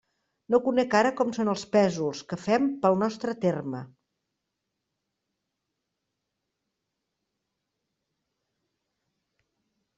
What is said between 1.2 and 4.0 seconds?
són els pésols que fem pel nostre terme.